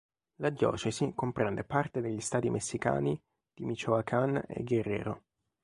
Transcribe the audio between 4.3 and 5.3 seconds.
e Guerrero.